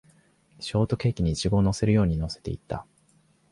[0.59, 2.87] ショートケーキにイチゴを乗せるように乗せていった